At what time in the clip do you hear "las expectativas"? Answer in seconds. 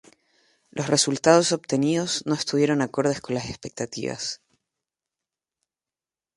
3.35-4.41